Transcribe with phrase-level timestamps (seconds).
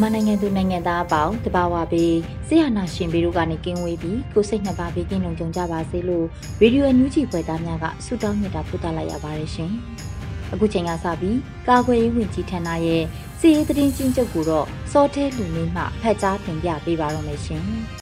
[0.00, 2.14] မြန်မာနိုင်ငံသူနိုင်ငံသားအပေါင်းတဘာဝပေး
[2.48, 6.26] ဆရာနာရှင်ပြီးတို့ကနေကင်းဝေးပြီးကိုစိတ်နှစ်ပါးပေးကင်းလုံးကြုံကြပါစေလို့
[6.60, 9.70] ရေဒီယိုအန်ယူဂျီဖွယ်သားများကဆုတောင်းမြတ်တာပို့သလိုက်ရပါတယ်ရှင်။
[10.52, 13.02] အခုချိန်ကစပြီးကာကွယ်ရေးဝန်ကြီးဌာနရဲ့
[13.40, 17.64] စီရေးသတင်းချင်းချုပ်ကိုတော့စောထဲလူမင်းမှဖတ်ကြားတင်ပြပေးပါတော့မယ်ရှင်။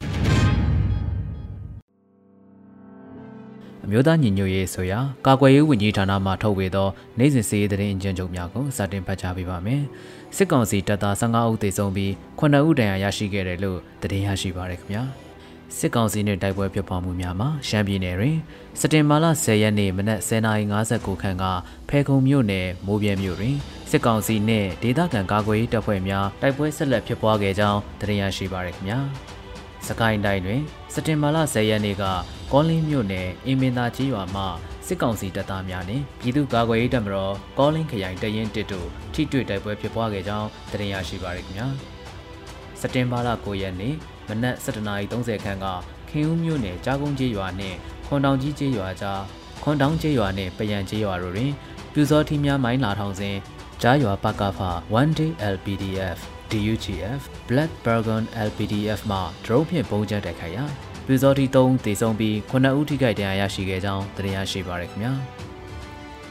[3.84, 9.82] အမျိုးသားညီညွတ်ရေးဆိုရာကာကွယ်ရေးဝန်ကြီးဌာနမှထုတ်ဝေသောနိုင်စဉ်စီးရေးသတင်းအကျဉ်းချုပ်များကိုစတင်ဖတ်ကြားပေးပါမယ်။
[10.36, 15.02] စစ်ကောင်စီတပ်သား15ဦးသေဆုံးပြီး9ဦးဒဏ်ရာရရှိခဲ့တယ်လို့သတင်းရရှိပါရခင်ဗျာ။
[15.76, 18.36] စစ်ကောင်စီနှင့်တိုက်ပွဲဖြစ်ပွားမှုများမှာရှမ်းပြည်နယ်တွင်
[18.80, 21.44] စက်တင်ဘာလ10ရက်နေ့မနက်10:59ခန်းက
[21.88, 23.56] ဖဲခုံမြို့နယ်မိုးပြဲမြို့တွင်
[23.90, 28.98] စစ်ကောင်စီနှင့်ဒေသခံကာကွယ်ရေးတပ်ဖွဲ့များတိုက်ပွဲဆက်လက်ဖြစ်ပွားခဲ့ကြောင်းသတင်းရရှိပါရခင်ဗျာ။
[29.86, 30.60] စကိုင်းတိုင်းတွင်
[30.92, 32.04] စက်တင်ဘာလ10ရက်နေ့က
[32.52, 34.44] ကောလင်းမြို့နယ်အင်းမင်းသားကြီးရွာမှ
[34.88, 41.66] စစ်ကောင်စီတပ်သားများနှင့်ပြည်သူ့ကာကွယ်ရေးတပ်မတော်ကောလင်းခရိုင်တရင်တစ်တို့ထိတွေ့တိုက်ပွဲဖြစ်ပွားခဲ့ကြောင်းသတင်းရရှိပါရခင်ဗျာ
[42.80, 43.94] စက်တင်ဘာလ9ရက်နေ့
[44.28, 45.66] မနက်7:30ခန်းက
[46.10, 49.20] ခင်ဦးမြို့နယ်ကြားကုန်းကြီးရွာနှင့်ခွန်တောင်ကြီးကြီးရွာကြား
[49.62, 51.52] ခွန်တောင်ကြီးရွာနှင့်ပယံကြီးရွာတို့တွင်
[51.92, 53.36] ပြူစောထီများမိုင်းလာထောင်စဉ်
[53.82, 54.60] ကြားရွာပကဖ
[55.00, 56.18] one day LPDF
[56.50, 65.12] DUGF Black Burgon LPDF မှ drone ဖြင့်ပုံကျတိုက်ခိုက်ရာ ပြူစောတီ3တေဆုံးပြီး9ဦးထိခိုက်ဒဏ်ရာရရှိခဲ့ကြောင်းသတင်းရရှိပါရခင်ဗျာ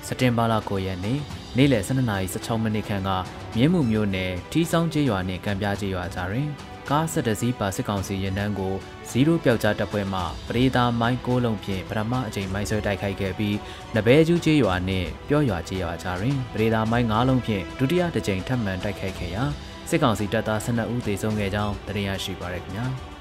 [0.07, 1.19] စက်တင်ဘာလ9ရက်နေ့
[1.57, 3.09] နေ့လယ်12:16မိနစ်ခန့်က
[3.55, 6.49] မြင်းမှုမျိုးနယ်ထီးဆောင်ကျေးရွာနှင့်ကံပြားကျေးရွာကြားတွင်
[6.89, 8.73] ကားဆက်တစည်းပါစစ်ကောင်စီရင်နှန်းကို
[9.09, 13.55] ဇီရိုပျောက်ကြားတပ်ဖွဲ့မှပရိသာမိုင်းကိုလုံးဖြင့်ပထမအကြိမ်မိုင်းဆွဲတိုက်ခိုက်ခဲ့ပြီး
[13.95, 19.43] နဘဲကျူးကျေးရွာနှင့်ပြော့ရွာကျေးရွာကြားတွင်ပရိသာမိုင်း၅လုံးဖြင့်ဒုတိယတစ်ကြိမ်ထပ်မံတိုက်ခိုက်ခဲ့ရာ
[19.89, 22.87] စစ်ကောင်စီတပ်သား12ဦးသေဆုံးခဲ့ကြောင်းသတင်းရရှိပါရခင်ဗျာ။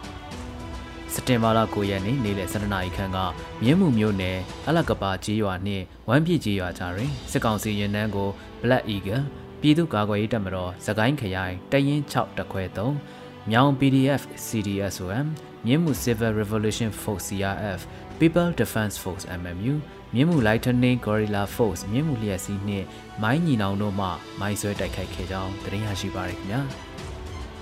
[1.16, 3.19] စက်တင်ဘာလ9ရက်နေ့နေ့လယ်7:00နာရီခန့်က
[3.62, 4.38] မြင်းမှုမြို့နယ်
[4.69, 8.28] အလကပါကြီးရွာနှင့်ဝမ်းပြည့်ကြီးရွာကြားတွင်စစ်ကောင်စီရင်နှန်းကို
[8.62, 9.25] Black Eagle
[9.60, 12.62] ပြည်သူ့ကာကွယ်ရေးတပ်မတော်သကိုင်းခရိုင်တရင်6တခွဲ
[13.06, 15.26] 3မြောင် PDF CDSOM
[15.66, 17.81] မြင်းမှု Civil Revolution Force CRF
[18.19, 19.75] People Defense Force MMU
[20.15, 22.87] မြင်းမှု Lightning Gorilla Force မြင်းမှုလျက်စီးနှင့်
[23.22, 24.06] မိုင်းညီနောင်တို့မှ
[24.41, 26.62] မိုင်းဆွဲတိုက်ခိုက်ခဲ့ကြောင်းသတင်းရရှိပါရခင်ဗျာ။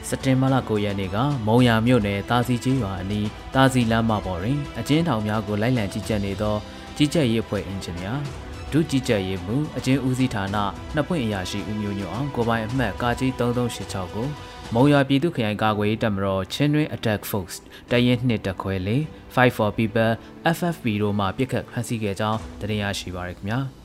[0.09, 1.17] စက်တင်ဘာလ9ရက်နေ့က
[1.47, 6.57] မုံရမြို့နယ်တာစီကြီးရွာအနီးတာစီလမ်းမပေါ်တွင်အကျဉ်းထောင်များကိုလိုက်လံကြီးကြပ်နေသော
[6.97, 8.15] ကြီးကြပ်ရေးအဖွဲ့အင်ဂျင်နီယာ
[8.73, 10.57] ဒုကြီးကြပ်ရေးမှူးအကျဉ်းဦးစီးဌာန
[10.95, 14.29] နှစ်ပွင့်အရာရှိဦးမျိုးညွန့်အောင်ကိုပိုင်အမှတ်ကာကြီး3386ကို
[14.75, 17.57] မုံရပြည်သူ့ခရိုင်ကာကွယ်ရေးတပ်မတော်ချင်းတွင် Attack Force
[17.91, 19.03] တရင်နှစ်တခွဲလေး
[19.35, 20.13] 5 for people
[20.57, 23.61] FFP တို့မှပြစ်ခတ်ဖမ်းဆီးခဲ့ကြောင်းတင်ရရှိပါရခင်ဗျာ။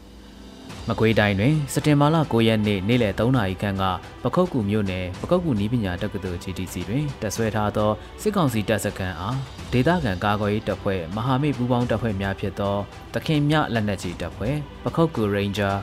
[0.90, 3.84] မကွေးတိုင်းတွင်စက်တင်ဘာလ9ရက်နေ့နေ့လယ်3နာရီခန့်က
[4.24, 7.92] ပခုတ်ကူမြို့နယ်ပခုတ်ကူနီးပညာတက္ကသိုလ် GTC တွင်တက်ဆွဲထားသော
[8.22, 9.38] စစ်ကောင်စီတပ်စခန်းအား
[9.72, 12.78] ဒေသခံကာကွယ်ရေးတပ်ဖွဲ့မဟာမိတ်ပူးပေါင်းတပ်ဖွဲ့များဖြစ်သော
[13.14, 15.76] တခင်မြလက်နက်ကြီးတပ်ဖွဲ့ပခုတ်ကူ Ranger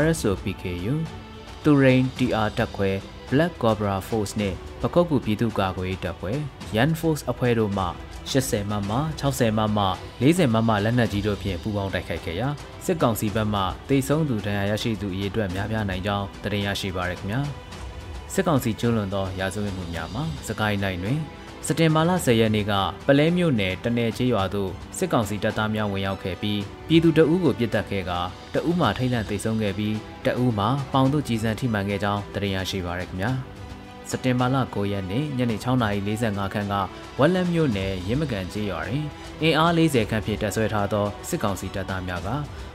[0.00, 0.94] RSO PKU
[1.64, 2.90] တူရိန် TR တပ်ခွဲ
[3.30, 6.38] Black Cobra Force နှင့်ပခုတ်ကူပြည်သူ့ကာကွယ်ရေးတပ်ဖွဲ့
[6.76, 7.86] Yan Force အဖွဲ့တို့မှ
[8.32, 9.78] 80မမ60မမ
[10.20, 12.48] 40မမလက်နက်ကြီးတို့ဖြင့်ပူးပေါင်းတိုက်ခိုက်ခဲ့ရာ
[12.90, 17.40] စစ်ကောင်စီဘက်မှတိတ်ဆုံးသူဒဏ်ရာရရှိသူအရေအတွက်များပြားနိုင်ကြောင်းတင်ရရှိပါရခင်ဗျာ
[18.34, 21.18] စစ်ကောင်စီကျွလွန်သောရာဇဝတ်မှုများမှာစကိုင်းတိုင်းတွင်
[21.66, 22.72] စတင်မာလာ10ရက်နေ့က
[23.06, 28.12] ပလဲမြို့နယ်တနယ်ချေးရွာသို့စစ်ကောင်စီတပ်သားများဝင်ရောက်ခဲ့ပြီးပြည်သူတအုပ်ကိုပြစ်တက်ခဲ့က
[28.54, 29.94] တအုပ်မှထိတ်လန့်သိမ်းဆုံးခဲ့ပြီး
[30.26, 33.57] တအုပ်မှပေါင်တို့ကြီးစံထိမှန်ခဲ့ကြောင်းတင်ရရှိပါရခင်ဗျာ
[34.10, 36.74] စက်တင်ဘာလ9ရက်နေ့ညနေ6:45ခန်းက
[37.18, 39.04] ဝက်လက်မြို့နယ်ရင်းမကန်ကျေးရွာတွင်
[39.42, 42.28] အင်အား40ခန့်ဖြင့်တပ်ဆွဲထားသောစစ်ကောင်စီတပ်သားများက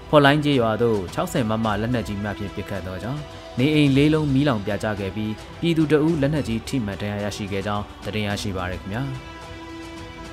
[0.10, 3.22] ဖော်လိုင်းကျေးရွာသို့60မမလက်နက်ကြီးများဖြင့်ပစ်ခတ်သောကြောင့်
[3.60, 9.04] နေအိမ်လေးလုံးမီးလောင်ပြာကျခဲ့ပြီးပြည်သူတအုပ်လက်နက်ကြီးထိမှန်ဒဏ်ရာရရှိခဲ့ကြောင်းသတင်းရရှိပါရခင်ဗျာ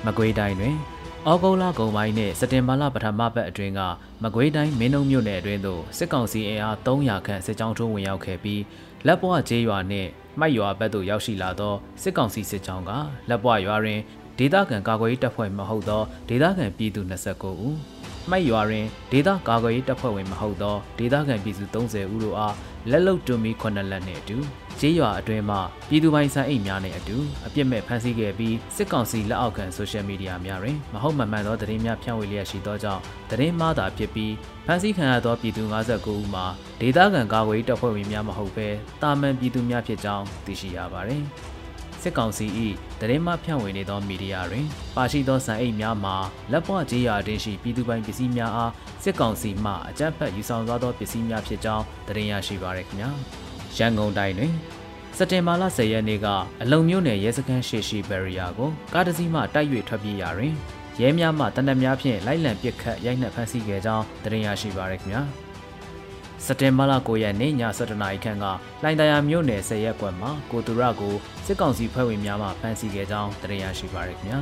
[0.05, 0.75] မကွေးတိုင်းတွင်
[1.29, 3.81] ဩဂုတ်လကုန်ပိုင်းနဲ့စက်တင်ဘာလပထမပတ်အတွင်းက
[4.23, 8.61] မကွေးတိုင်းမင်းုံမြို့နယ်အတွင်းသို့စစ်ကောင်စီအင်အား300ခန့်စစ်ကြောင်းထိုးဝင်ရောက်ခဲ့ပြီး
[9.07, 12.91] လက်ပွားကျေးရွာနှင့် မိုက်ရွာဘက်သို့ရောက်ရှိလာသောစစ်ကောင်စီစစ်ကြောင်းက
[13.29, 13.99] လက်ပွားရွာတွင်
[14.37, 17.77] ဒေသခံကာကွယ်ရေးတပ်ဖွဲ့မဟုတ်သောဒေသခံပြည်သူ29ဦး
[18.29, 22.55] မိုက်ရွာတွင်ဒေသကာကွယ်ရေးတပ်ဖွဲ့ဝင်မဟုတ်သောဒေသခံပြည်သူ30ဦးတို့အား
[22.89, 24.37] လက်လုံတွမီ9လက်နှင့်အတူ
[24.79, 25.57] ကျေးရွာအတွင်းမှ
[25.89, 34.33] ပြည်သူပိုင်ဆိုင်အိတ်များနဲ့အတူအပြစ်မဲ့ဖမ်းဆီးခဲ့ပြီးစစ်ကောင်စီလက်အောက်ခံဆိုရှယ်မီဒီယာများတွင်မဟုတ်မမှန်သောသတင်းများဖြန့်ဝေလျက်ရှိသောကြောင့်သတင်းမှားတာဖြစ်ပြီး
[34.65, 36.45] ဖမ်းဆီးခံရသောပြည်သူ59ဦးမှာ
[36.81, 38.67] ဒေသခံကာကွယ်ရေးတပ်ဖွဲ့ဝင်များမဟုတ်ဘဲ
[39.01, 41.25] တာမန်ပြည်သူများဖြစ်ကြောင်းသိရှိရပါသည်
[42.01, 42.47] စစ်ကောင်စီ၏
[42.99, 44.65] တရင်မှဖြန့်ဝေနေသောမီဒီယာတွင်
[44.95, 46.15] ပါရှိသောစံအိတ်များမှာ
[46.51, 48.71] လက်ပွားကြေးရာတင်ရှိပြည်သူပိုင်ပစ္စည်းများအား
[49.03, 53.09] စစ်ကောင်စီမှအကြမ်းဖက်ယူဆောင်သွားသောပစ္စည်းများဖြစ်ကြောင်းတရင်ရရှိပါရခင်ဗျာ
[53.77, 54.53] ရန်ကုန်တိုင်းတွင်
[55.17, 56.27] စက်တင်ဘာလ10ရက်နေ့က
[56.61, 60.53] အလုံမျိုးနယ်ရဲစခန်းရှေ့ရှိဘရီယာကိုကားတစ်စီးမှတိုက်၍ထွက်ပြေးရာတွင်
[61.01, 65.21] ရဲများမှတနက်များဖြင့်လိုက်လံပစ်ခတ်ရိုက်နှက်ဖမ်းဆီးခဲ့ကြောင်းတရင်ရရှိပါရခင်ဗျာ
[66.45, 68.45] စက်တင်ဘာလ9ရက်နေ့ည7:00နာရီခန့်က
[68.83, 71.15] လိုင်တရာမြို့နယ်10ရက်ကွက်မှာကိုသူရကို
[71.45, 74.39] စစ်ကောင်စီဖွဲ့ဝင်များမှဖမ်းဆီးခဲ့ကြောင်းသတင်းရရှိပါရခင်ဗျာ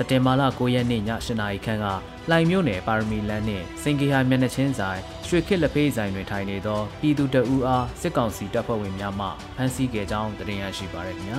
[0.00, 1.86] စက်တင်ဘာလ9ရက်နေ့ည7:00နာရီခန့်က
[2.30, 11.38] လိုင်မြို့နယ်ပါရမီလန်းနှင့်စင်ကေဟာမျက်နှာချင်းဆိုင်ရွှေခစ်လက်ဖေးဆိုင်တွင်ထိုင်နေသောပြည်သူတအူအားစစ်ကောင်စီတပ်ဖွဲ့ဝင်များမှဖမ်းဆီးခဲ့ကြောင်းသတင်းရရှိပါရခင်ဗျာ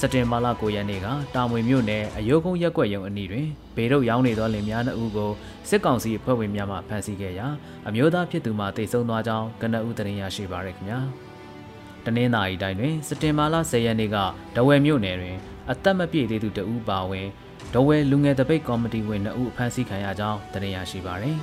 [0.00, 3.46] စက်တင်ဘာလ9ရက်နေ့ကတာမွေမြို့နယ်အယိုးကုန်းရက်ွက်ရုံအနီးတွင်
[3.76, 5.30] ဘေရုပ်ရောင်းနေသောလင်များနှုတ်ကို
[5.68, 7.46] စစ်ကောင်စီအဖွဲ့ဝင်များမှဖမ်းဆီးခဲ့ရာ
[7.88, 11.00] အမျိုးသားဖြစ်သူမှတိတ်ဆုံးသွားကြောင်းကနအူသတင်းရရှိပါရခင်ဗျာ
[12.04, 14.16] တနင်္သာရီတိုင်းတွင်စက်တင်ဘာလ10ရက်နေ့က
[14.56, 15.36] ဒဝယ်မြို့နယ်တွင်
[15.70, 17.28] အသက်မပြည့်သေးသူတဦးပါဝင်
[17.74, 21.38] ဒဝယ်လူငယ်တပိတ်ကော်မတီဝင်2ဦးဖမ်းဆီးခံရကြောင်းသတင်းရရှိပါရယ်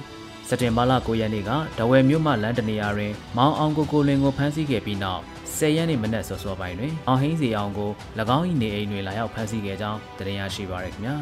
[0.47, 5.21] စက်တင်ဘာလ9ရက်နေ့ကဒဝယ်မြို့မှလမ်းတနေရာတွင်မောင်အောင်ကိုကိုလင်ကိုဖမ်းဆီးခဲ့ပြီးနောက်
[5.57, 7.91] 10ရက်နေ့မနက်စောစောပိုင်းတွင်အောင်ဟင်းစီအောင်ကို၎
[8.37, 11.15] င်း၏နေအိမ်တွင်လာရောက်ဖမ်းဆီးခဲ့ကြောင်းသတင်းရရှိပါရခင်ဗျာ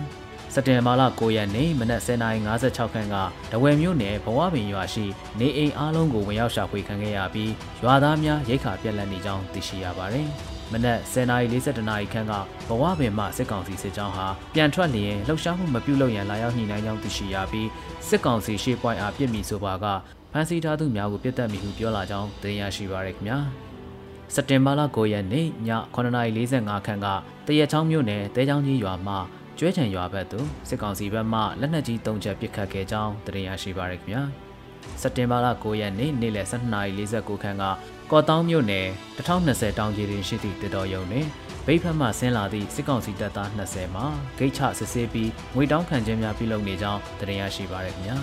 [0.54, 3.16] စက်တင်ဘာလ9ရက်နေ့မနက်10:56ခန်းက
[3.52, 5.06] ဒဝယ်မြို့နယ်ဘဝပင်ရွာရှိ
[5.40, 7.52] နေအိမ်အားလုံးကိုဝင်ရောက်ရှာဖွေခံခဲ့ရပြီး
[7.84, 10.30] ရွာသားများရိတ်ခါပြက်လက်နေကြောင်းသိရှိရပါတယ်။
[10.72, 12.34] မနက်10:42နာရီခန့်က
[12.68, 17.70] ဘဝပင်မှစစ်ကောင်စီစစ်ကြောင်းဟာပြန်ထွက်လျင်လှုပ်ရှားမှုမပြုလုပ်ရန်လာရောက်ညှိနှိုင်းကြောင်းသိရှိရပြီး
[18.08, 19.86] စစ်ကောင်စီရှေ့ပွိုင်းအားပြစ်မိဆိုပါက
[20.32, 23.40] ဖမ်းဆီးထားသူများကိုပြစ်တက်မိဟုပြောလာကြောင်းသိရရှိပါရခင်ဗျာ။
[24.34, 25.48] စက်တင်ဘာလ9ရက်နေ့ည
[25.96, 27.08] 9:45ခန်းက
[27.48, 29.16] တရက်ချောင်းမြို့နယ်တဲချောင်းကြီးရွာမှ
[29.58, 34.22] ကျွဲချံရွာဘက်သို့စစ်ကောင်စီဘက်မှလက်နက်ကြီး၃ချက်ပစ်ခတ်ခဲ့ကြောင်းသတင်းရရှိပါရခင်ဗျာ
[35.02, 37.64] စက်တင်ဘာလ9ရက်နေ့နေ့လယ်12:49ခန်းက
[38.12, 38.88] ကော့တောင်းမြို့နယ်
[39.18, 41.28] 1020တောင်ကြီးတွင်ရှိသည့်တတော်ရုံတွင်
[41.66, 44.06] ဗိတ်ဖက်မှဆင်းလာသည့်စစ်ကောင်စီတပ်သား20မှာ
[44.38, 48.18] ဂိတ်ချစစ်ဆေးပြီးငွေတောင်းခံခြင်းများပြုလုပ်နေကြောင်းသတင်းရရှိပါရခင်ဗျာ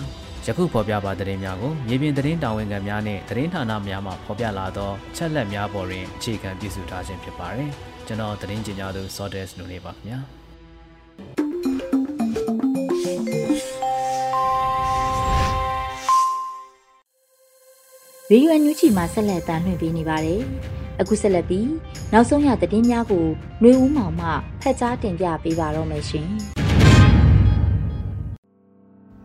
[0.45, 7.69] ယခုဖော်ပြပါသတင်းများကိုမြေပြင်သတင်းတာဝန်ခံများနဲ့သတင်းဌာနများမှဖော်ပြလာသောချက်လက်များပေါ်တွင်အခြေခံပြုစုထားခြင်းဖြစ်ပါတယ်။
[8.07, 10.19] ကျွန်တော်သတင်းကြင်များသူ Sordes နူနေပါခင်ဗျာ။
[18.31, 20.41] ရေဒီယိုအန်ယူဂျီမှာဆက်လက်တင်ပြပေးနေပါတယ်။
[21.01, 21.69] အခုဆက်လက်ပြီး
[22.13, 23.25] နောက်ဆုံးရသတင်းများကို
[23.61, 24.27] နှွေဦးမောင်မှ
[24.61, 26.27] ဖတ်ကြားတင်ပြပေးပါတော့မယ်ရှင်။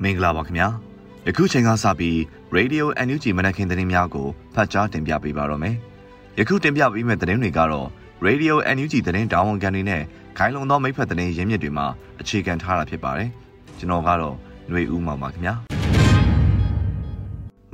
[0.03, 0.69] မင်္ဂလာပါခင်ဗျာ။
[1.27, 2.19] ယခုချိန်ကစပြီး
[2.55, 5.75] ရေဒီယိုအန်ယူဂျီမနက်ခင်းသတင်းများကိုဖတ်ကြားတင်ပြပေးပါတော့မယ်။
[6.39, 7.89] ယခုတင်ပြပေးမယ့်သတင်းတွေကတော့
[8.27, 10.03] Radio NUG သတင်းတာဝန်ခံတွေနဲ့
[10.39, 11.87] ခိုင်လုံသောမိဖက်သတင်းရင်းမြစ်တွေမှာ
[12.21, 13.29] အခြေခံထားတာဖြစ်ပါတယ်။
[13.79, 14.35] ကျွန်တော်ကတော့
[14.69, 15.55] ຫນွေဦးမှာပါခင်ဗျာ။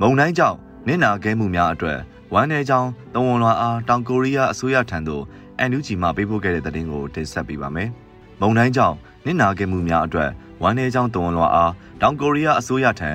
[0.01, 1.99] မုံတိုင်းကြောင့် နင့်နာခဲမှုများအတွက်
[2.33, 5.23] ဝမ်း내ကြောင်းတဝန်လွာအားတောင်ကိုရီးယားအစိုးရထံသို့
[5.69, 7.89] NUG မှပေးပို့ခဲ့တဲ့သတင်းကိုတင်ဆက်ပေးပါမယ်။
[8.41, 10.29] မုံတိုင်းကြောင့်နင့်နာခဲမှုများအတွက်
[10.61, 13.11] ဝမ်း내ကြောင်းတဝန်လွာအားတောင်ကိုရီးယားအစိုးရထံ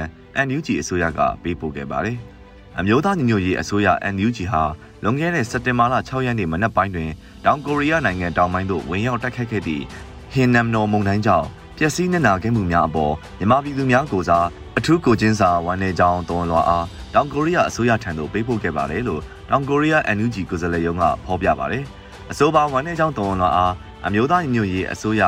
[0.47, 2.17] NUG အစိုးရကပေးပို့ခဲ့ပါတယ်။
[2.79, 4.63] အမျိုးသားညီညွတ်ရေးအစိုးရ NUG ဟာ
[5.03, 7.11] လွန်ခဲ့တဲ့စက်တင်ဘာလ6ရက်နေ့မနက်ပိုင်းတွင်
[7.45, 9.85] တောင်ကိုရီးယားနိုင်ငံတောင်ပိုင်းသို့ဝင်ရောက်တိုက်ခတ်ခဲ့သည့်
[10.33, 11.47] ဟင်နမ်နော်မုန်တိုင်းကြောင့်
[11.79, 14.47] ပျက်စီးနစ်နာခဲ့မှုများအပေါ်မြန်မာပြည်သူများကိုစား
[14.83, 21.85] အထူးကိုချင်းစာဝန်내ကြောင်းတွန်လွာအားတောင်ကိုရီးယားအစိုးရထံသို့ပေးပို့ခဲ့ပါတယ်လို့တောင်ကိုရီးယား NUG ကိုယ်စားလှယ်ရုံးကဖော်ပြပါတယ်။
[22.31, 23.75] အဆိုပါဝန်내ကြောင်းတွန်လွာအား
[24.07, 25.23] အမျိုးသားညီညွတ်ရေးအစိုးရ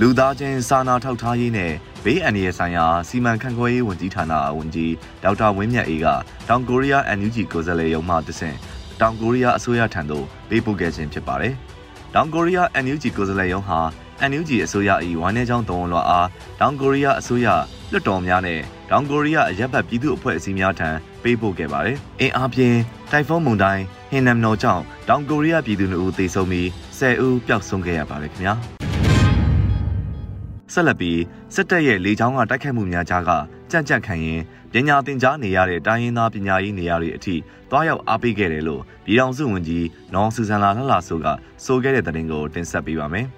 [0.00, 1.72] လူသားချင်းစာနာထောက်ထားရေးနဲ့
[2.04, 6.06] ဘေးအန္တရာယ်ဆိုင်ရာစီမံခန့်ခွဲရေးဝန်ကြီးဌာနဝန်ကြီးဒေါက်တာဝင်းမြတ်အေးက
[6.48, 8.56] တောင်ကိုရီးယား NUG ကိုယ်စားလှယ်ရုံးမှတဆင့်
[9.00, 11.54] တောင်ကိုရီးယားအစိုးရထံသို့ပေးပို့ခဲ့ခြင်းဖြစ်ပါတယ်။
[12.14, 13.80] တောင်ကိုရီးယား NUG ကိုယ်စားလှယ်ရုံးဟာ
[14.30, 16.28] NUG အစိုးရ၏ဝမ်းနည်းကြောင်းတုံ့လွှာအား
[16.60, 17.46] တောင်ကိုရီးယားအစိုးရ
[17.92, 20.88] လွှတ်တော်များနဲ့ တောင်ကိုရီးယားအရက်ဘတ်ပြည်သူ့အဖွဲ့အစည်းများထံ
[21.22, 22.76] ပေးပို့ခဲ့ပါတယ်။အင်အားဖြင့်
[23.10, 26.66] တိုင်ဖုန်းမုန်တိုင်းဟင်နမ်နော်ကြောင့်တောင်ကိုရီးယားပြည်သူတို့သေဆုံးပြီး
[26.98, 28.54] 10ဦးပျောက်ဆုံးခဲ့ရပါတယ်ခင်ဗျာ။
[30.72, 31.20] ဆက်လက်ပြီး
[31.54, 33.30] စစ်တပ်ရဲ့လေကြောင်းကတိုက်ခိုက်မှုများကြားက
[33.70, 34.40] ကြံ့ကြံ့ခံရင်
[34.72, 37.34] ပညာသင်ကြားနေရတဲ့တိုင်းရင်းသားပညာရေးနေရာတွေအထိ
[37.70, 41.26] တွားရောက်အားပေးခဲ့တယ်လို့ပြည်ထောင်စုဝန်ကြီးနောင်ဆူဇန်လာလှလှဆိုက
[41.64, 43.26] ဆိုခဲ့တဲ့သတင်းကိုတင်ဆက်ပေးပါမယ်။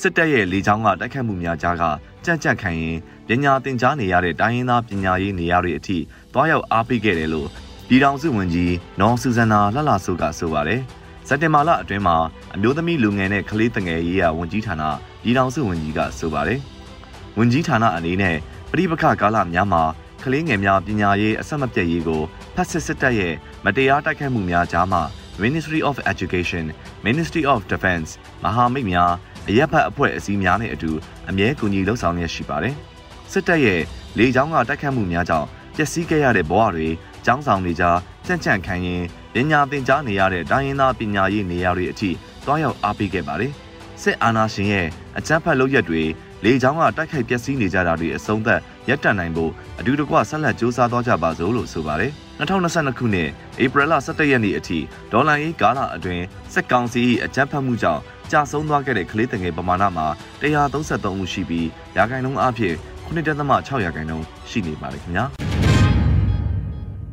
[0.00, 1.82] စစ်တပ်ရဲ့လေကြောင်းကတိုက်ခတ်မှုများကြားက
[2.24, 2.96] ကြံ့ကြံ့ခံရင်
[3.28, 5.98] ပညာသင်ကြားနေရတဲ့တိုင်းရင်းသားပညာရေးနေရာတွေအထိ
[6.32, 7.48] တွားရောက်အားပေးခဲ့တယ်လို့
[7.88, 10.80] ပြည်ထောင်စုဝန်ကြီးနော်ဆူဇန်နာလှလှဆိုကဆိုပါတယ်။
[11.28, 12.16] စက်တင်ဘာလအတွင်းမှာ
[12.54, 14.82] အမျိုးသမီးလူငယ်နဲ့ကလေးတငယ်ရေးရာဝန်ကြီးဌာန
[15.22, 16.60] ပြည်ထောင်စုဝန်ကြီးကဆိုပါတယ်။
[17.38, 18.36] ဝန်ကြီးဌာနအနေနဲ့
[18.72, 19.82] ပြည်ပခကာလများမှာ
[20.24, 22.22] ကလေးငယ်များပညာရေးအဆက်မပြတ်ရေးကို
[22.54, 23.34] ဖက်စစ်စစ်တပ်ရဲ့
[23.64, 25.02] မတရားတိုက်ခိုက်မှုများကြားမှာ
[25.44, 26.64] Ministry of Education,
[27.06, 28.10] Ministry of Defense
[28.44, 29.12] မဟာမိတ်များ
[29.48, 30.90] အရက်ဖတ်အဖွဲ့အစည်းများနဲ့အတူ
[31.30, 32.74] အမြဲကူညီလှုပ်ဆောင်ရရှိပါတယ်။
[33.32, 33.80] စစ်တပ်ရဲ့
[34.18, 35.46] လေကြောင်းကတိုက်ခတ်မှုများကြောင့်
[35.76, 36.88] ပျက်စီးခဲ့ရတဲ့ဘဝတွေ
[37.24, 39.02] ကျောင်းဆောင်တွေကြားကြံ့ကြံ့ခံရင်
[39.34, 42.10] ပညာသင်ကြားနေရတဲ့တိုင်းရင်းသားပညာရေးနေရာတွေအထိ
[42.46, 43.52] တွားရောက်အားပေးခဲ့ပါတယ်။
[44.02, 44.86] စစ်အာဏာရှင်ရဲ့
[45.18, 46.02] အကြမ်းဖက်လုပ်ရက်တွေ
[46.44, 53.28] လေကြောင်းကတိုက်ခိုက်ပျက်စီးနေကြတာတွေအဆုံးသတ်ရပ်တန့်နိုင်ဖို့အတူတကွဆက်လက်စ조사သွားကြပါစို့လို့ဆိုပါတယ်။2022ခုနှစ်
[53.62, 54.78] ဧပြီလ17ရက်နေ့အထိ
[55.12, 60.07] ဒေါ်လာရေးကာလအတွင်းစက်ကောင်စီအကြမ်းဖက်မှုကြောင့် ကြာဆုံးသွားခဲ့တဲ့ကလေးတငယ်ပမာဏမှာ
[60.41, 61.67] 133ဦးရှိပြီး
[61.97, 62.75] ရာခိုင်နှုန်းအဖြစ်
[63.07, 65.25] 9.6ရာခိုင်နှုန်းရှိနေပါတယ်ခင်ဗျာ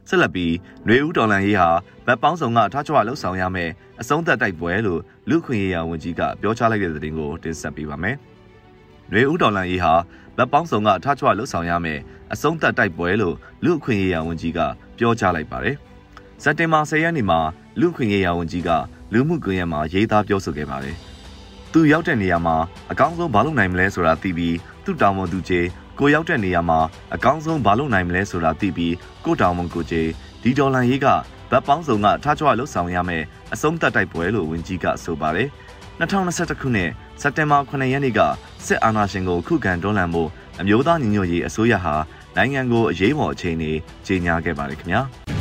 [0.08, 0.52] ဆက်လက်ပြီး
[0.86, 1.68] ຫນွေဦးဒေါ်လန်ရေးဟာ
[2.06, 8.16] ဗတ်ပေါင်းဆောင်ကထားချွာလှုပ်ဆောင်ရမယ်အဆုံးသက်တိုက်ပွဲလို့လူခွင့်ရေးရာဝန်ကြီးကပြောကြားလိုက်တဲ့သတင်းကိုတင်ဆက်ပေးပါမယ်။
[9.10, 9.94] ຫນွေဦးဒေါ်လန်ရေးဟာ
[10.36, 12.00] ဗတ်ပေါင်းဆောင်ကထားချွာလှုပ်ဆောင်ရမယ်
[12.32, 14.60] အဆုံးသက်တိုက်ပွဲလို့လူခွင့်ရေးရာဝန်ကြီးက
[14.98, 15.76] ပြောကြားလိုက်ပါတယ်။
[16.42, 17.40] စက်တင်ဘာ10ရက်နေ့မှာ
[17.80, 18.70] လူခွင့်ရေးရာဝန်ကြီးက
[19.12, 20.96] လူမှုကွန်ရက်မှာရေးသားပြောဆိုခဲ့ပါတယ်။
[21.73, 22.55] သူရောက်တဲ့နေရာမှာ
[22.91, 25.61] အကောင်းဆုံးဘာလုပ်နိုင်မလဲဆိုတာသိပြီးသူ့တောင်းဝန်သူကျေ
[25.99, 26.79] ကိုရောက်တဲ့နေရာမှာ
[27.15, 28.93] အကောင်းဆုံးဘာလုပ်နိုင်မလဲဆိုတာသိပြီး
[29.25, 30.03] ကိုတောင်းဝန်ကိုကျေ
[30.43, 31.07] ဒီဒေါ်လာရေးက
[31.51, 33.23] ဗတ်ပေါင်းစုံကထားကြွလှုပ်ဆောင်ရမယ်
[33.53, 35.47] အဆုံးသတ်တိုက်ပွဲလို့ဝန်ကြီးကဆိုပါတယ်။
[35.99, 36.89] 2021ခုနှစ်
[37.21, 38.19] စက်တင်ဘာ9ရက်နေ့က
[38.65, 41.95] စစ်အာဏာရှင်ကိုခုခံတွန်းလှန်ဖို့အမျိုးသားညီညွတ်ရေးအစိုးရဟာ
[42.35, 43.71] နိုင်ငံကိုအရေးပေါ်အခြေအနေ
[44.07, 45.38] ကြေညာခဲ့ပါတယ်ခင်ဗျာ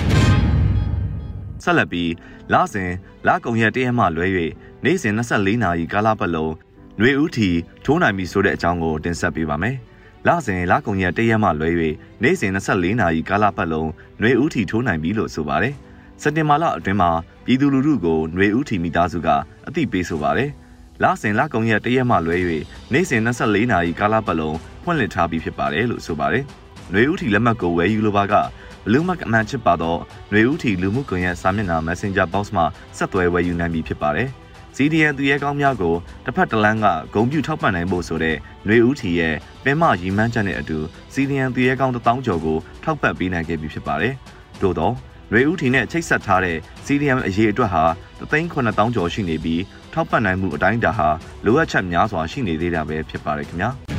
[1.63, 2.11] ဆက်လက်ပြီး
[2.53, 2.91] လစဉ်
[3.27, 4.27] လကုံရက်တရက်မှလွဲ၍
[4.83, 6.53] နေ့စဉ်24နာရီကာလပတ်လုံး
[6.97, 7.49] ຫນွေဦးထီ
[7.85, 9.77] ထိုးနိုင်ပြီဆိုတဲ့အကြောင်းကိုတင်ဆက်ပေးပါမယ်
[10.27, 11.69] လစဉ်လကုံရက်တရက်မှလွဲ၍
[12.23, 13.89] နေ့စဉ်24နာရီကာလပတ်လုံး
[14.19, 15.75] ຫນွေဦးထီထိုးနိုင်ပြီလို့ဆိုပါတယ်
[16.21, 17.11] စက်တင်ဘာလအတွင်းမှာ
[17.45, 19.29] ပြည်သူလူထုကိုຫນွေဦးထီမိသားစုက
[19.67, 20.51] အသိပေးဆိုပါတယ်
[21.03, 22.37] လစဉ်လကုံရက်တရက်မှလွဲ၍
[22.93, 26.43] နေ့စဉ်24နာရီကာလပတ်လုံးဖွင့်လှစ်ထားပြီးဖြစ်ပါတယ်လို့ဆိုပါတယ်။
[26.91, 28.33] ຫນွေဦးထီလက်မှတ်ကိုဝယ်ယူလိုပါက
[28.91, 29.99] လူမကအမှန်ချစ်ပါတော့
[30.31, 32.65] ຫນွေဦးထီလူမှုကွန်ရက်စာမျက်နှာ Messenger Box မှာ
[32.97, 34.29] ဆက်သွယ်ဝယ်ယူနိုင်ပြီဖြစ်ပါတယ်။
[34.75, 40.77] CDN သူရဲကောင်းများကိုတစ်ဖက်တစ်လမ်းကဂုံပြူထောက်ပံ့နိုင်ဖို့ဆိုတဲ့ຫນွေဦးထီရဲ့ပင်မရီမန်းချက်နဲ့အတူ
[41.13, 44.13] CDN သူရဲကောင်းတထောင်ကျော်ကိုထောက်ပံ့ပေးနိုင်ခဲ့ပြီဖြစ်ပါတယ်။
[44.61, 44.93] သို့တော့
[45.29, 47.83] ຫນွေဦးထီနဲ့ချိတ်ဆက်ထားတဲ့ CDM အရေးအတွက်ဟာ
[48.19, 49.61] 3,900ကျော်ရှိနေပြီး
[49.93, 51.07] ထောက်ပံ့နိုင်မှုအတိုင်းအတာဟာ
[51.45, 53.71] လိုအပ်ချက်များစွာရှိနေသေးတာပဲဖြစ်ပါတယ်ခင်ဗျာ။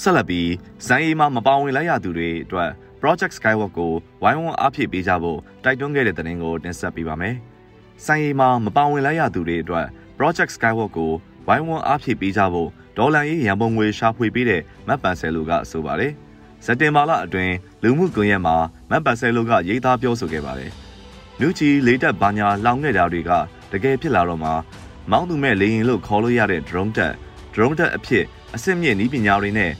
[0.00, 0.50] ဆက်လက်ပြီး
[0.86, 2.70] ဇန်အေးမှာမပါဝင်လိုက်ရသူတွေအတွက်
[3.00, 7.34] Project Skywalk ကိုဝိုင်းဝန်းအားဖြည့်ပေးကြဖို့တိုက်တွန်းခဲ့တဲ့သတင်းကိုတင်ဆက်ပေးပါမယ်။
[8.04, 9.86] ဇန်အေးမှာမပါဝင်လိုက်ရသူတွေအတွက်
[10.18, 11.12] Project Skywalk ကို
[11.48, 16.12] ဝိုင်းဝန်းအားဖြည့်ပေးကြဖို့ဒေါ်လာရေးရန်ပုံငွေရှာဖွေပေးတဲ့မတ်ပန်ဆယ်လိုကဆိုပါတယ်။
[16.64, 18.56] စက်တင်ဘာလအတွင်းလူမှုကွန်ရက်မှာ
[18.90, 20.70] မတ်ပန်ဆယ်လိုကရေးသားပြောဆိုခဲ့ပါတယ်။
[21.40, 23.30] နူချီလေးတက်ဘာညာလောင်ခဲ့တာတွေက
[23.72, 24.50] တကယ်ဖြစ်လာတော့မှ
[25.10, 27.14] မောင်းသူမဲ့လေရင်လို့ခေါ်လို့ရတဲ့ drone တက်
[27.54, 29.72] drone တက်အဖြစ် အစစ်မြင့်နည်းပညာတွေနဲ့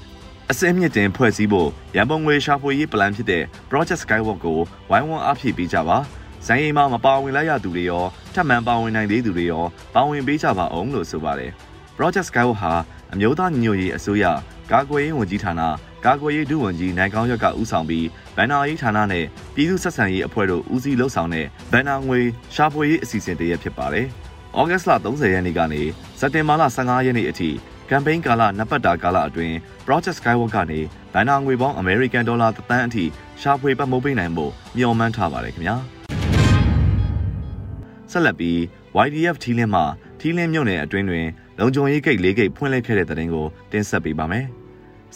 [0.50, 4.58] အစင်းမြင့်တင်ဖွဲ့စည်းဖို့ရန်ပုံငွေရှာဖွေရေးပလန်ဖြစ်တဲ့ Project Skywalk ကို
[4.90, 5.98] ဝိုင်းဝန်းအားဖြည့်ပေးကြပါ။
[6.46, 9.64] ဇန်ရင်မှာမပါဝင်လိုက်ရသူတွေရောထပ်မံပါဝင်နိုင်သေးသူတွေရော
[9.94, 11.52] ပါဝင်ပေးကြပါအောင်လို့ဆိုပါတယ်။
[11.96, 12.72] Project Skywalk ဟာ
[13.12, 14.24] အမျိုးသားညီညွတ်ရေးအစိုးရ
[14.72, 15.62] ကာကွယ်ရေးဝန်ကြီးဌာန
[16.04, 19.24] ကာကွယ်ရေးဒုဝန်ကြီးနိုင်ကောင်းရက်ကဦးဆောင်ပြီးဗန်နာရေးဌာနနဲ့
[19.54, 22.20] ပြည်သူ့ဆက်ဆံရေးအဖွဲ့တို့ဦးစီးလှုပ်ဆောင်တဲ့ဗန်နာငွေ
[22.54, 24.06] ရှာဖွေရေးအစီအစဉ်တရက်ဖြစ်ပါတယ်။
[24.58, 25.82] ဩဂတ်စ်လ30ရက်နေ့ကနေ
[26.20, 27.50] စက်တင်ဘာလ15ရက်နေ့အထိ
[27.92, 29.54] ကမ်ပိန်းကာလနှစ်ပတ်တာကာလအတွင်း
[29.86, 30.80] Project Skywalk ကနေ
[31.12, 33.04] ဘန်နာငွေပေါင်း American Dollar သန်းအထိ
[33.40, 35.76] ရှာဖွေပတ်မိုးပေးနိုင်ဖို့မျှော်မှန်းထားပါတယ်ခင်ဗျာ
[38.10, 38.58] ဆက်လက်ပြီး
[39.06, 39.84] YDF ထီးလင်းမှာ
[40.20, 41.26] ထီးလင်းမြို့နယ်အတွင်းတွင်
[41.58, 44.46] လုံခြုံရေးဂိတ်၄ဂိတ်ဖွင့်လှစ်ခဲ့တဲ့တဲ့တင်ကိုတင်ဆက်ပေးပါမယ်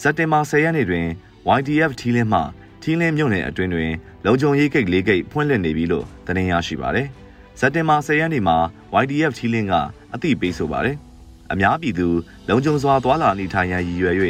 [0.01, 1.05] စက်တင်ဘာ10ရက်နေ့တွင်
[1.57, 2.43] YDF ထီးလင်းမှာ
[2.83, 3.91] ထီးလင်းမြို့နယ်အတွင်းတွင်
[4.25, 7.07] လုံခြုံရေးဂိတ်၄ဂိတ်ဖွင့်လှစ်နေပြီလို့သတင်းရရှိပါတယ်
[7.59, 8.57] စက်တင်ဘာ10ရက်နေ့မှာ
[9.03, 9.73] YDF ထီးလင်းက
[10.13, 10.97] အသိပေးဆိုပါတယ်
[11.51, 12.07] အများပြည်သူ
[12.49, 14.15] လုံခြုံစွာသွာလာနေထိုင်ရန်ရည်ရွယ်၍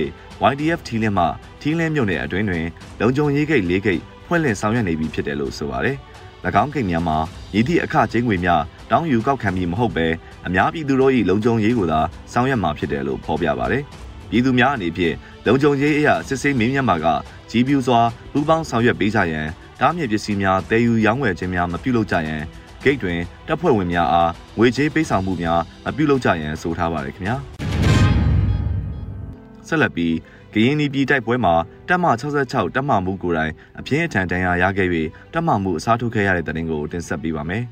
[0.52, 1.26] YDF ထီးလင်းမှ
[1.62, 2.66] ထီးလင်းမြို့နယ်အတွင်းတွင်
[3.00, 5.98] လုံခြုံရေးဂိတ်၄ဂိတ်ဖွင့်လှစ်ဆောင်ရွက်နေပြီဖြစ်တယ်လို့ဆိုပါတယ်။၎
[6.62, 7.18] င်းဂိတ်များမှာ
[7.54, 10.08] ရည်သည့်အခကျင်းငွေများတောင်းယူကောက်ခံပြီးမဟုတ်ဘဲ
[10.48, 12.00] အများပြည်သူတို့၏လုံခြုံရေးကိုသာ
[12.34, 13.84] ဆောင်ရွက်မှာဖြစ်တယ်လို့ဖော်ပြပါတယ်။
[14.30, 17.08] ပြည်သူများအနေဖြင့်လုံခြုံရေးအရာစစ်ဆေးမင်းမြတ်မှာက
[17.50, 18.00] ကြီးပြူစွာ
[18.32, 19.48] ပူးပေါင်းဆောင်ရွက်ပေးကြရန်
[19.80, 22.42] တားမြစ်ပစ္စည်းများတည်ယူရောင်းဝယ်ခြင်းများမပြုလုပ်ကြရန်
[22.88, 27.36] ဂိတ်တွင်တပ်ဖွဲ့ဝင်များအားငွေကြေးပေးဆောင်မှုများမပြုလုပ်ကြရန်ဆိုထားပါတယ်ခင်ဗျာ
[29.68, 30.16] ဆက်လက်ပြီး
[30.54, 31.54] ကရင်နီပြည်တိုက်ပွဲမှာ
[31.90, 34.90] တပ်မ66တပ်မမှုကိုယ်တိုင်အပြင်းအထန်ဒဏ်ရာရခဲ့၍
[35.34, 37.64] တပ်မမှုအစားထိုးခဲ့ရတဲ့တဲ့တင်ကိုတင်ဆက်ပေးပါမယ်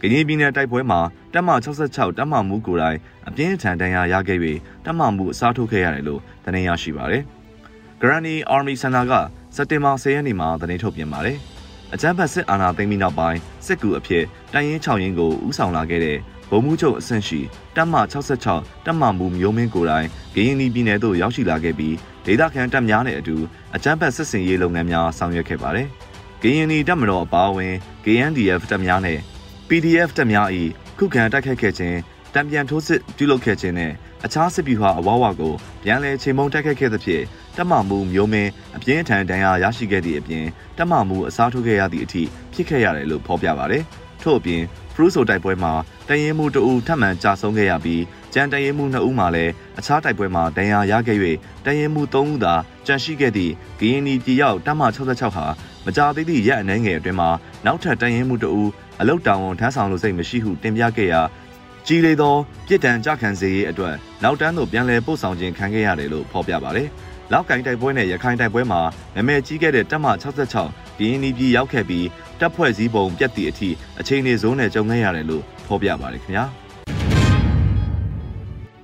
[0.00, 1.00] ကရင်ပြည်နယ်တိုက်ပွဲမှာ
[1.34, 7.22] တပ်မ66တပ်မမှုကိုယ်တိုင်အပြင်းထန်ဒဏ်ရာရခဲ့ပြီးတပ်မမှုအစားထိုးခဲ့ရတယ်လို့သတင်းရရှိပါတယ်။
[8.02, 9.12] Granny Army Center က
[9.56, 11.38] စက်တင်ဘာ10ရက်နေ့မှာသတင်းထုတ်ပြန်ပါတယ်။
[11.94, 16.18] အကြမ်းဖက်စစ်အာဏာသိမ်းပြီးနောက်ပိုင်းစစ်ကူအဖြစ်တိုင်ရင်6ရင်းကိုဥဆောင်လာခဲ့တဲ့
[16.50, 17.40] ဗိုလ်မှူးချုပ်အဆင့်ရှိ
[17.76, 17.94] တပ်မ
[18.42, 21.94] 66တပ်မမှုမျိုးမင်းကိုယ်တိုင်ဂရင်နီပြည်နယ်သို့ရောက်ရှိလာခဲ့ပြီး
[22.26, 23.36] ဒေသခံတပ်များနဲ့အတူ
[23.74, 25.88] အကြမ်းဖက်စစ်စင်ရေးလုပ်ငန်းများဆောင်ရွက်ခဲ့ပါတယ်။
[26.42, 27.74] ဂရင်နီတပ်မတော်အပါအဝင်
[28.04, 29.18] GNDF တပ်များနဲ့
[29.68, 30.48] PDF တပ်များ၏
[30.98, 31.98] ခုခံတိုက်ခိုက်ခဲ့ခြင်း
[32.34, 33.92] တံပြန်ထိုးစစ်ပြုလုပ်ခဲ့ခြင်းနဲ့
[34.24, 37.24] အခြားစစ်ဗျူဟာအဝါဝါကိုပြန်လည်ချိန်မုံတိုက်ခိုက်ခဲ့သဖြင့်
[37.56, 40.44] တပ်မမှုမျိုးမင်းအပြင်းထန်ဒဏ်ရာရရှိခဲ့သည့်အပြင်
[40.78, 42.22] တပ်မမှုအစားထိုးခဲ့ရသည့်အထိ
[42.52, 43.82] ဖြစ်ခဲ့ရတယ်လို့ဖော်ပြပါတယ်။
[44.22, 44.62] ထို့အပြင်
[44.94, 45.72] ဖရူးဆိုတိုက်ပွဲမှာ
[46.08, 48.02] တရင်မှုတအူထပ်မံကြာဆုံးခဲ့ရပြီး
[48.34, 51.18] ကြံတရင်မှု2ဦးမှာလည်းအခြားတိုက်ပွဲမှာဒဏ်ရာရခဲ့၍
[51.64, 52.54] တရင်မှု3ဦးသာ
[52.86, 55.46] ကြန့်ရှိခဲ့သည့်ဂီယနီပြည်ရောက်တပ်မ66ဟာ
[55.86, 57.30] မကြာသေးသည့်ရက်အနှဲငယ်အတွင်းမှာ
[57.66, 58.62] နောက်ထပ်တရင်မှုတအူ
[59.00, 61.20] အလုတ်တောင်ဝန်ထမ်းဆောင်လို့စိတ်မရှိဟုတင်ပြခဲ့ရာ
[61.86, 62.34] ကြီးလေသော
[62.66, 66.88] ပြစ်ဒဏ်ကြခံစေရေးအတွက်နောက်တန်းသို့ပြန်လည်ပို့ဆောင်ခြင်းခံခဲ့ရတယ်လို့ဖော်ပြပါတယ်။
[67.32, 68.80] လောက်ကင်တိုက်ပွဲနဲ့ရခိုင်တိုက်ပွဲမှာ
[69.16, 70.06] နာမည်ကြီးခဲ့တဲ့တပ်မ
[70.52, 72.06] 66ပြည်နီပြည်ရောက်ခဲ့ပြီး
[72.40, 73.68] တပ်ဖွဲ့စည်းပုံပြက်သည့်အထိ
[74.00, 76.44] အချိန်နေစိုးနဲ့ကြုံခဲ့ရတယ်လို့ဖော်ပြပါတယ်ခင်ဗျာ။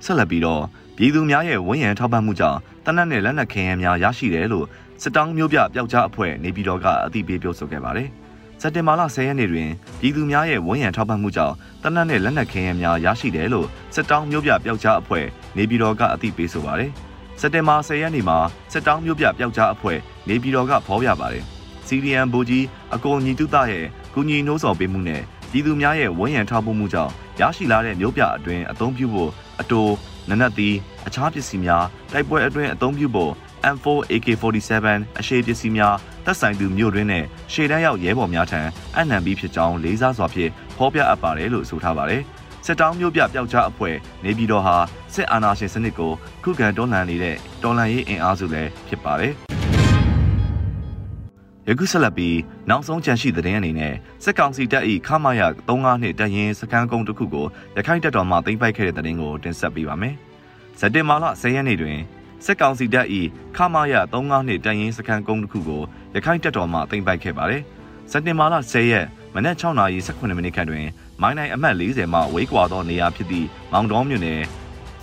[0.05, 0.63] ဆက်လက်ပြီးတော့
[0.97, 4.65] ပြည်သူများရဲ့ဝန်ရံထောက်ပံ့မှုကြောင့်တနက်နဲ့လက်နက်ခဲယမ်းများရရှိတယ်လို့
[5.01, 8.07] စစ်တောင်းမျိုးပြပျောက်ကြားအဖွဲ့နေပြည်တော်ကအသိပေးပြောဆိုခဲ့ပါတယ်။
[8.61, 9.69] စက်တင်ဘာလ10ရက်နေ့တွင်
[9.99, 15.25] ပြည်သူများရဲ့ဝန်ရံထောက်ပံ့မှုကြောင့်တနက်နဲ့လက်နက်ခဲယမ်းများရရှိတယ်လို့စစ်တောင်းမျိုးပြပျောက်ကြားအဖွဲ့
[15.57, 16.93] နေပြည်တော်ကအသိပေးဆိုပါတယ်။
[17.39, 18.37] စက်တင်ဘာ10ရက်နေ့မှာ
[18.71, 21.43] စစ်တောင်းမျိုးပြပျောက်ကြားအဖွဲ့နေပြည်တော်ကဖော်ပြပါတယ်။
[21.87, 25.21] CDM ဘူကြီးအကုန်ညီတုတရဲ့ကုညီနှိုးဆော်ပေးမှုနဲ့
[25.51, 29.93] ပြည်သူများရဲ့ဝန်ရံထောက်ပံ့မှုကြောင့်ရရှိလာတဲ့မျိုးပြအတွင်းအသုံးပြုဖို့အတိုး
[30.29, 30.75] နနက်သီး
[31.07, 33.31] အခြားပစ္စည်းများတိုက်ပွဲအတွင်းအသုံးပြုဖို့
[33.75, 34.85] M4 AK47
[35.19, 38.61] အရှိပစ္စည်းများတပ်ဆိုင်သူမြို့တွင်းနဲ့ရှေ့တန်းရောက်ရဲဘော်များထံ
[38.97, 42.21] အနှံပြီးဖြစ်ကြောင်းလေးစားစွာဖြင့်ဖော်ပြအပ်ပါတယ်လို့ဆိုထားပါတယ်။
[42.65, 44.75] စစ်တောင်းမျိုးပြပျောက်ကြားအဖွဲ့နေပြည်တော်ဟာ
[45.13, 46.11] စစ်အာဏာရှင်စနစ်ကို
[46.43, 49.33] ခုခံတွန်းလှန်နေတဲ့တော်လှန်ရေးအင်အားစုလည်းဖြစ်ပါတယ်။
[51.67, 52.37] ယခုဆက်လက်ပြီး
[52.69, 53.93] နောက်ဆုံးကြံရှိတဲ့အနေနဲ့
[54.23, 60.15] စစ်ကောင်စီတပ်၏ခမာယ35နှစ်တရင်စခန်းကုန်းတစ်ခုကိုရခိုင်တပ်တော်မှသိမ်းပိုက်ခဲ့တဲ့တဲ့ရင်ကိုတင်ဆက်ပေးပါမယ်။
[60.79, 61.97] ဇက်တင်မာလ10ရက်နေ့တွင်
[62.45, 63.07] စစ်ကောင်စီတပ်၏
[63.57, 65.81] ခမာယ35နှစ်တန်ရင်စခန်းကုန်းတစ်ခုကို
[66.15, 67.61] ရခိုင်တပ်တော်မှသိမ်းပိုက်ခဲ့ပါတယ်။
[68.11, 70.85] စက်တင်ဘာလ10ရက်မနက်6:18မိနစ်ခန့်တွင်
[71.21, 74.41] မိုင်းနိုင်အမှတ်40မှဝေးကွာသောနေရာဖြစ်သည့်မောင်တော်မြို့နယ်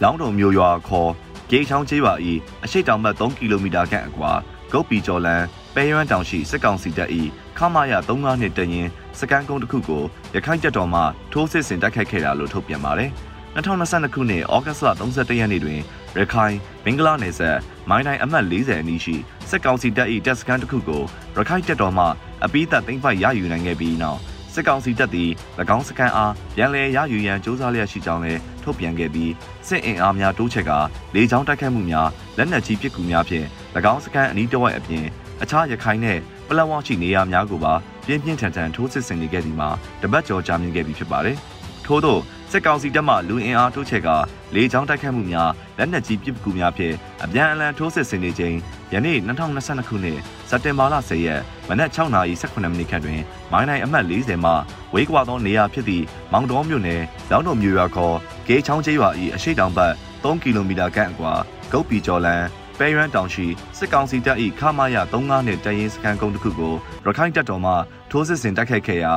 [0.03, 1.11] လောင်းတုံမြို့ရွာခေါ်
[1.51, 2.15] ဂေးချောင်းကျေးရွာ၏
[2.65, 4.33] အရှိတောင်ဘက်3ကီလိုမီတာခန့်အကွာ
[4.73, 5.43] ဂုတ်ပီကျော်လန်
[5.75, 7.11] ပဲရွမ်းတောင်ရှိစစ်ကောင်စီတပ်၏
[7.59, 10.03] ခမာယ35နှစ်တရင်စကန်ကုန်းတစ်ခုကို
[10.35, 11.01] ရခိုင်တပ်တော်မှ
[11.33, 13.11] ထိုးစစ်ဆင်တိုက်ခိုက်ခဲ့တာလို့ထုတ်ပြန်ပါတယ်။
[13.57, 15.81] 2022ခုနှစ်ဩဂတ်စ်လ31ရက်နေ့တွင်
[16.19, 19.17] ရခိုင်မင်္ဂလာနယ်ဆက်မိုင်းတိုင်းအမှတ်40အနီးရှိ
[19.51, 21.03] စစ်ကောင်စီတပ်၏တပ်စခန်းတစ်ခုကို
[21.37, 22.07] ရခိုင်တပ်တော်မှ
[22.45, 24.21] အပိသက်သိမ်းပိုက်ရယူနိုင်ခဲ့ပြီးနောက်
[24.55, 25.31] စစ်ကောင်စီတပ်သည်၎
[25.77, 29.33] င်းစခန်းအားပြန်လည်ရယူရန်စ조사လျက်ရှိကြောင်းလည်းထုတ်ပြန်ခဲ့ပြီး
[29.69, 30.71] စစ်အင်အားများတိုးချဲ့က
[31.15, 33.47] လေကြောင်းတိုက်ခိုက်မှုများလက်နက်ကြီးပစ်ကူများဖြင့်၎
[33.93, 35.05] င်းစခန်းအနီးတစ်ဝိုက်အပြင်
[35.43, 37.73] အခြားရခိုင်နှင့်ပလက်ဝရှိနေရာများကိုပါ
[38.07, 39.69] ပြင်းပြင်းထန်ထန်ထိုးစစ်ဆင်နေခဲ့ဒီမှာ
[40.03, 41.37] တပတ်ကျော်ကြာမြင့်ခဲ့ပြီဖြစ်ပါတယ်။
[41.87, 42.19] ထို့သော
[42.51, 44.09] စစ်ကောင်စီတပ်မှလူအင်အားတိုးချဲ့က
[44.55, 48.57] လေကြောင်းတိုက်ခတ်မှုများလက်နက်ကြီးပစ်ကူများဖြင့်အပြန်အလှန်ထိုးစစ်ဆင်နေချိန်
[48.95, 53.21] ယနေ့2022ခုနှစ်စက်တင်ဘာလ10ရက်မနက်6:18မိနစ်ခန့်တွင်
[53.53, 54.53] မိုင်းနိုင်အမှတ်40မှ
[54.95, 61.33] ဝေးကွာသောနေရာဖြစ်သည့်မောင်တော်မြို့နယ်လောင်းတော်မြို့ရွာခေါ်ဂေးချောင်းကျေးရွာ၏အရှိတောင်ဘက်3ကီလိုမီတာခန့်အကွာ
[61.73, 62.43] ဂုတ်ပီကျော်လန်
[62.79, 63.47] ပဲရန်တောင်ရှိ
[63.79, 66.75] စစ်ကောင်စီတပ်၏ခမာယ35နှင့်တရင်စခန်းကုန်းတစ်ခုကို
[67.05, 67.73] ရခိုင်တပ်တော်မှ
[68.11, 69.13] ထိုးစစ်ဆင်တိုက်ခိုက်ခဲ့ရာ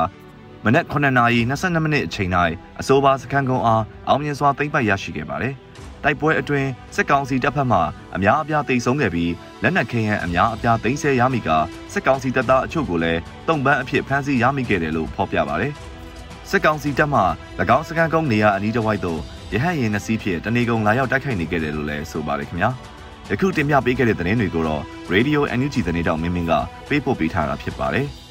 [0.64, 2.30] မနက်9:22မိနစ်အချိန်၌
[2.80, 5.54] အဆိုပါစခန်းကုန်းအားအောင်မြင်စွာသိမ်းပိုက်ရရှိခဲ့ပါတယ်။
[6.04, 7.78] တိုက်ပွဲအတွင်းစစ်ကောင်စီတပ်ဖက်မှ
[8.16, 11.48] အများအပြားတိတ်ဆုံးခဲ့ပြီးလက်နက်ခဲယမ်းအများအပြားသိမ်းဆည်းရမိက
[11.92, 15.72] စစ်ကောင်စီတပ်သားအချို့ကိုလည်းတုံ့ပန်းအဖြစ်ဖမ်းဆီးရမိခဲ့တယ်လို့ဖော်ပြပါတယ်။
[16.50, 17.20] စစ်ကောင်စီတပ်မှ၎
[17.76, 19.20] င်းစခန်းကုန်းနေရာအနီးတစ်ဝိုက်သို့
[19.52, 22.70] ရဟတ်ယာဉ်နှစ်စီးဖြင့်တနေကုန်လာရောက်တိုက်ခိုက်နေခဲ့တယ်လို့လည်းဆိုပါတယ်ခင်ဗျာ။
[23.30, 24.82] ယခုတင်ပြပေးခဲ့တဲ့သတင်းတွေကိုတော့
[25.14, 26.52] Radio NUG သတင်းတောင်မင်းမင်းက
[26.88, 28.08] ပေးပို့ပေးထားတာဖြစ်ပါတယ်။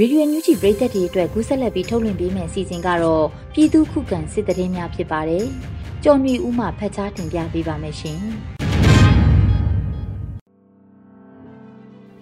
[0.00, 5.44] ရေဒီယိုညူဂျီပရိသတ်တွေအတွက်ကူးဆက်လက်ပြီးထုတ်လွှင့်ပေးမယ့်အစီအစဉ်ကတော့ပြည်သူခုခံစစ်တရင်များဖြစ်ပါတယ်။
[6.04, 8.18] ကြော်မြူဦးမှဖတ်ကြားတင်ပြပေးပါမယ်ရှင်။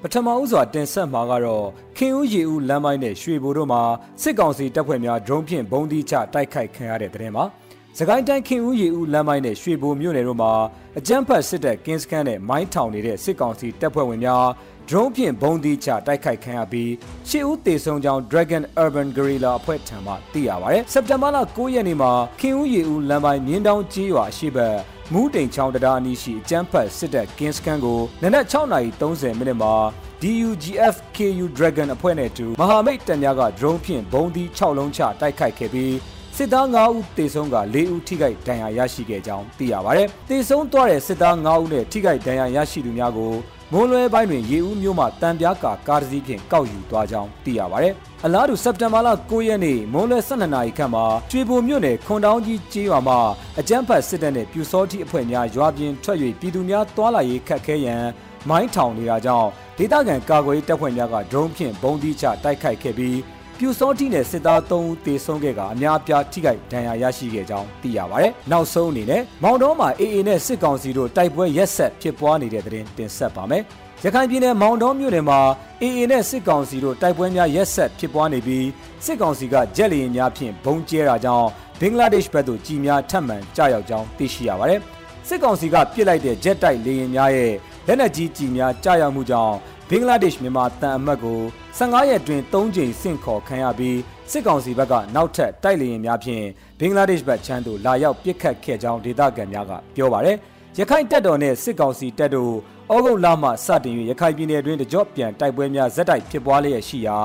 [0.00, 3.82] ပထမဦးစွာတင်ဆက်မှာကတော့ခင်ဦးရီဦးလမ်းမိုင်းနဲ့ရွှေဘိုတို့မှာ
[4.22, 7.44] စစ်ကောင်စီတပ်ဖွဲ့များဒရုန်းဖြင့်ဘုံဒီချတိုက်ခိုက်ခံရတဲ့တဲ့တင်ပါ။
[7.98, 10.52] စကိုင်းတိုင်းခင်ဦးရီဦးလမ်းမိုင်းနဲ့ရွှေဘိုမြို့နယ်တို့မှာ
[10.98, 14.44] အကြမ်းဖက်စစ်တပ်ကင်းစခန်းနဲ့မိုင်းထောင်နေတဲ့စစ်ကောင်စီတပ်ဖွဲ့ဝင်များ
[14.88, 16.90] drone ဖြင့်ဘုံသီးချတိုက်ခိုက်ခံရပြီး
[17.29, 24.77] ရှစ်ဦးသေဆုံးကြောင်း Dragon Urban Guerrilla အဖွဲ့ထံမှသိရပါတယ်။စက်တင်ဘာလ9ရက်နေ့မှာခင်ဦးရီဦးလမ်းပိုင်းမြင်းတောင်ကြီးရွာရှိဘက်
[25.12, 29.75] မူးတိန်ချောင်းတရားအနီးရှိအကျန်းဖတ်စစ်တပ်ကင်းစကန်ကိုနနက်6:30မိနစ်မှာ
[30.23, 35.94] DUGF KU Dragon အဖွဲ့နဲ့အတူမဟာမိတ်တပ်များက drone ဖြင့်ဘုံသီး6လုံးချတိုက်ခိုက်ခဲ့ပြီး
[36.37, 43.33] စစ်သား9ဦးတေဆုံးက4ဦးထိခိုက်ဒဏ်ရာရရှိခဲ့ကြောင်းသိရပါတယ်။တေဆုံးသွားတဲ့စစ်သား9ဦးနဲ့ထိခိုက်ဒဏ်ရာရရှိသူများကို
[43.76, 53.18] မွန်လွဲပိုင်းတွင်ရေဦးမြို့မှတံပြားကာကားတစ်စီးဖြင့်ကောက်ယူသွားကြောင်းသိရပါတယ်။အလားတူစက်တင်ဘာလ9ရက်နေ့မွန်လွဲ12နာရီခန့်မှာကျွေဘုံမြို့နယ်ခွန်တောင်းကြီးကျေးရွာမှာ
[53.58, 58.04] အကြမ်းဖက်စစ်တပ်နှင့်ပြူစောတိအဖွဲ့များရွာပြင်ထွက်၍ပြည်သူများတွာလာရေးခတ်ခဲရန်
[58.48, 63.16] မိုင်းထောင်နေတာကြောင့်ဒေသခံကာကွယ်တပ်ဖွဲ့များကဒရုန်းဖြင့်ဘုံသီးချတိုက်ခိုက်ခဲ့ပြီး
[63.58, 73.62] ပြူစောတိနဲ့စစ်သား3ဦးတေဆုံးခဲ့ကအများအပြားထိခိုက်ဒဏ်ရာရရှိခဲ့ကြောင်းသိရပါတယ်။နောက်ဆုံးအနေနဲ့မောင်တော်မှာ AA နဲ့စစ်ကောင်စီတို့တိုက်ပွဲရက်ဆက်ဖြစ်ပွားနေတဲ့တဲ့တင်တင်ဆက်ပါမယ်။
[74.04, 75.40] ရခိုင်ပြည်နယ်မောင်တော်မြို့နယ်မှာ
[75.82, 78.66] AA နဲ့စစ်ကောင်စီတို့တိုက်ပွဲများရက်ဆက်ဖြစ်ပွားနေပြီး
[79.04, 81.48] စစ်ကောင်စီကဂျက်လီရင်များဖြင့်ဘုံကျဲတာကြောင့်
[81.80, 84.80] ဘင်္ဂလားဒေ့ရှ်ဘက်သို့ကြီးများထပ်မံကြာရောက်ကြောင်းသိရှိရပါတယ်။
[85.28, 87.52] စစ်ကောင်စီကပစ်လိုက်တဲ့ဂျက်တိုက်လေယာဉ်များရဲ့
[87.86, 89.54] လက်နက်ကြီးကြီးများကြာရောက်မှုကြောင့်
[89.90, 91.40] ဘင်္ဂလားဒေ့ရှ်မြန်မာတန်အမတ်ကို
[91.79, 93.99] 15ရက်တွင်3ကြိမ်ဆင့်ခေါ်ခံရပြီး
[94.31, 96.44] စစ်ကောင်စီဘက်ကနောက်ထပ်တိုက်လေယာဉ်များဖြင့်
[96.81, 100.37] ဘင်္ဂလားဒေ့ရှ်ဘက်ချမ်းသို့လာရောက်ပစ်ခတ်ခဲ့ကြောင်းဒေသခံများကပြောပါတယ်။
[100.79, 102.53] ရခိုင်တပ်တော်နဲ့စစ်ကောင်စီတပ်တို့
[102.94, 107.18] ဩဂုတ်လမှစတင်၍ရခိုင်ပြည်နယ်တွင်တကြော့ပြန်တိုက်ပွဲများဇက်တိုက်ဖြစ်ပွားလျက်ရှိရာ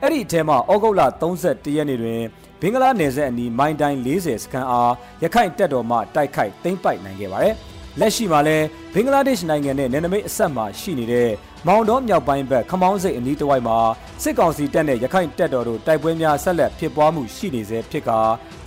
[0.00, 2.20] အဲ့ဒီအထဲမှာဩဂုတ်လ31ရက်နေ့တွင်
[2.60, 7.56] ဘင်္ဂလားနယ်စပ်အနီးမိုင်းတိုင်း40စခန်းအားရခိုင်တပ်တော်မှတိုက်ခိုက်သိမ်းပိုက်နိုင်ခဲ့ပါတယ်။
[8.00, 11.30] လက်ရှိမှာလည်းဘင်္ဂလားဒေ့ရှ်နိုင်ငံနဲ့နယ်နိမိတ်အဆက်မှာရှိနေတဲ့
[11.66, 13.78] မောင်တော်မြောက်ပိုင်းဘက်ခမောင်းစိတ်အနီးတစ်ဝိုက်မှာ
[14.22, 18.18] စစ်ကောင်စီတပ်နဲ့ရခိုင်တပ်တော်တို့တိုက်ပွဲများဆက်လက်ဖြစ်ပွားမှုရှိနေစေဖြစ်ကာ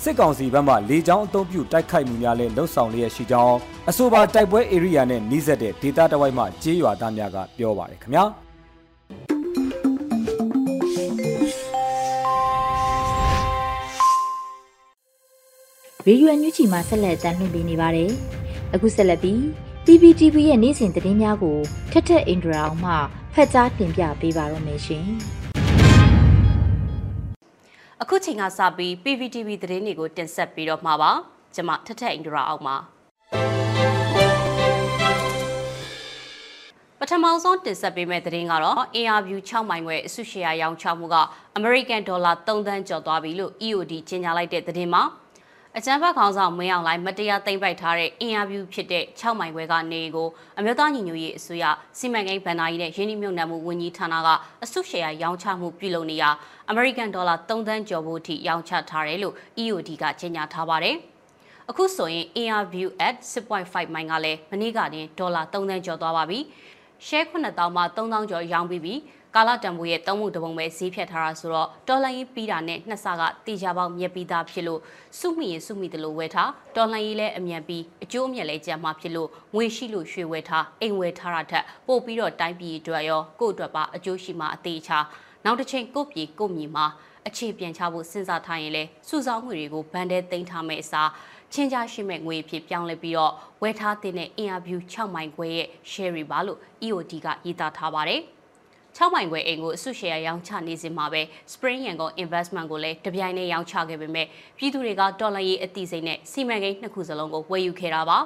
[0.04, 3.58] စစ်ကောင်စီဘက်မှလေကြောင်းအုံပြုတိုက်ခိုက်မှုများလည်းလှုပ်ဆောင်လျက်ရှိကြောင်း
[3.90, 8.26] အဆိုပါတိုက်ပွဲ area နဲ့နှိစက်တဲ့ဒေသတစ်ဝိုက်မှကြေးရွာသားများကပြောပါတယ်ခင်ဗျာ
[16.06, 18.12] ရေဒီယိုအန်ယူဂျီမှာဆက်လက်တင်ပြနေပါတယ်။
[18.76, 19.40] အခုဆက်လက်ပြီး
[19.86, 21.58] PPTV ရဲ့နေ့စဉ်သတင်းများကို
[21.92, 22.94] ထက်ထက်အင်ဒရာအောင်မှ
[23.34, 25.08] ဖတ်ကြားတင်ပြပေးပါရမရှင်။
[28.02, 31.12] အခုချိန်ကစပြီး PPTV သတင်းတွေကိုတင်ဆက်ပြီးတော့မှာပါ။
[31.56, 32.76] ကျွန်မထက်ထက်အင်ဒရာအောင်ပါ။
[37.00, 41.16] ပထမဆုံးတင်ဆက်ပေးမယ့်သတင်းကတော့ ARView 6မိုင်ခွဲအစုရှယ်ယာရောင်းချမှုက
[41.56, 45.04] အမေရိကန်ဒေါ်လာ3သန်းကျော်သွားပြီလို့ EOD ကြေညာလိုက်တဲ့သတင်းမှာ
[45.78, 50.28] အကြမ်းဖက်ခေါင်းဆောင်မင်းအောင်လှိုင်မတရားသိမ်းပိုက်ထားတဲ့အင်အားပြုဖြစ်တဲ့6မိုင်ခွဲကနေကို
[50.58, 51.66] အမျိုးသားညီညွတ်ရေးအစိုးရ
[51.98, 54.30] စီမံကိန်းဗန်နာကြီးနဲ့ရင်းနှီးမြှုပ်နှံမှုဝန်ကြီးဌာနက
[54.64, 56.30] အစုရှယ်ယာရောင်းချမှုပြုလုပ်နေရာ
[56.70, 60.96] အမေရိကန်ဒေါ်လာ3သန်းကျော်ဖို့အထိရောင်းချထားတယ်လို့ EOD ကကြေညာထားပါတယ်။
[61.70, 66.40] အခုဆိုရင် ARView at 6.5မိုင်ကလည်းမနေ့ကတင်ဒေါ်လာ3သန်းကျော်သွားပါပြီ။
[67.08, 69.00] share 9000မှာ3000ကျော်ရောင်းပြီးပြီး
[69.36, 74.82] ကာလတန်ဖိုးရဲ့သုံးမှုတပုံပဲဈေးဖြတ်ထားတာဆိုတော့တော်လှန်ရေးပြီးတာနဲ့နှစ်ဆကတေချာပေါက်မြက်ပြီးသားဖြစ်လို့
[75.20, 85.00] စုမိရင်စုမိတယ်လို့ဝယ်ထားတော်လှန်ရေးလည်းအမြန်ပြီးအကျိုးအမြတ်လည်းကြံမှာဖြစ်လို့ငွေရှိလို့ရွှေဝယ်ထားအိမ်ဝယ်ထားတာထက်ပို့ပြီးတော့တိုင်းပြည်အတွက်ရောကို့အတွက်ပါအကျိုးရှိမှာအသေးချာ
[85.46, 86.86] နောက်တစ်ချိန်ကို့ပြည်ကို့မြေမှာ
[87.28, 91.10] အခြေပြန်ချဖို့စဉ်းစားထားရင်လဲစုဆောင်းငွေတွေကိုဗန်တဲသိမ်းထားမယ့်အစား
[91.54, 98.22] ချင်းကြရှိမဲ့ငွေဖြစ်ပြောင်းလဲပြီးတော့ဝယ်ထားတဲ့အင်အားဗျူ6မိုင်ခွဲရဲ့ share တွေပါလို့ EOD ကရေးသားထားပါတယ်။
[98.98, 101.22] 6မိုင်ခွဲအိမ်ကိုအစုရှယ်ယာရောင်းချနေစဉ်မှာပဲ
[101.54, 108.18] Spring Yangon Investment ကိုလည်းတပြိုင်နက်ရောင်းချခဲ့ပေမဲ့ပြည်သူတွေကဒေါ်လာရေးအတိစိတ်နဲ့စီမံကိန်းနှစ်ခုစလုံးကိုဝယ်ယူခဲ့တာပါ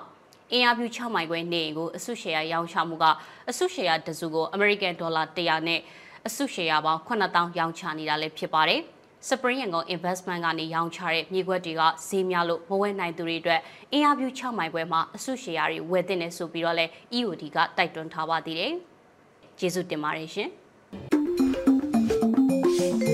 [0.51, 3.05] အင်အားပြု6မိုင်ခွဲနေအိမ်ကိုအစုရှယ်ယာရောင်းချမှုက
[3.49, 5.79] အစုရှယ်ယာတစုကို American Dollar 100နဲ့
[6.27, 8.81] အစုရှယ်ယာပေါင်း9000ရောင်းချနေတာလည်းဖြစ်ပါတယ်။
[9.29, 13.61] Spring Yangon Investment ကနေရောင်းချတဲ့မြေခွက်တွေကဈေးများလို့မဝယ်နိုင်သူတွေအတွက်
[13.93, 16.85] အင်အားပြု6မိုင်ခွဲမှာအစုရှယ်ယာတွေဝယ်သင့်တယ်ဆိုပြီးတော့လဲ
[17.17, 18.73] EOD ကတိုက်တွန်းထားပါသေးတယ်။
[19.59, 20.49] ကျေးဇူးတင်ပါတယ်ရှင်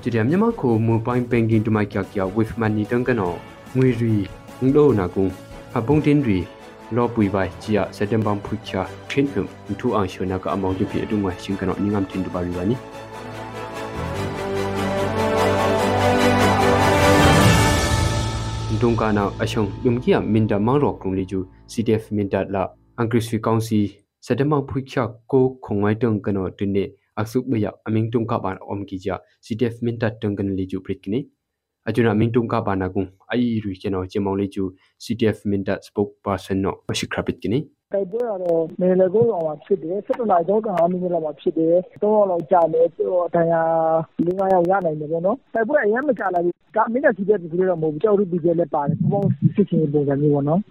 [0.04, 3.40] Judia Myama Ko Mu Pain Pengin Tumai Kya Kya With Money Dengano
[3.74, 4.28] Ngui Ri
[4.62, 5.32] Ngdo Na Gung
[5.74, 6.46] Ha Bong Tin Ri
[6.94, 9.48] လောပွေပိုင်ဂျီယာစက်တမ်ဘမ်ဖူချာထင်းဖမ်
[9.80, 12.76] ထူအောင်ရှနာကအမောင်ဂျူပီအဒုံဝရှင်ကနောညငမ်တင်ဒူပါရီဝနီ
[18.82, 21.40] ဒုံကနာအရှုံယုံကြီးအမင်ဒမောင်ရောကရုံလီဂျူ
[21.72, 22.64] CDF မင်ဒတ်လာ
[22.98, 23.80] အင်္ဂရိစီကောင်စီ
[24.26, 26.84] စက်တမ်ဘမ်ဖူချာကိုခုံဝိုင်တုံကနောတင်းနေ
[27.20, 31.20] အခစုဘယအမင်းတုံကပန်အုံကီဂျာ CDF မင်ဒတ်တုံကန်လီဂျူပရစ်ကိနီ
[31.88, 34.64] ajuna mingtung ka bana gung ai ru cheno chemong le chu
[35.04, 37.60] CTF minta spokesperson no mashikrapit kini
[37.94, 43.62] တိုက်ပွဲကတော့နေလေကိုအောင်မှာဖြစ်တယ်၁၇နာရီတော့က5မိနစ်လောက်မှာဖြစ်တယ်၃ရောက်လောက်ကြာတယ်ပြီးတော့တန်ရာ
[44.26, 49.22] ၄၅ရောက်ရနိုင်တယ်ပေါ့နော်တိုက်ပွဲအရင်မကြာလာဘူး ဒါမိနစ်စီတဲ့ဒီလိုတော့မဟုတ်ဘူးကြောက်ရပြီးကြလဲပါတယ်ပုံပုံ
[49.56, 50.62] စစ်ချင်းပုံစံမျိုးပေါ့နော်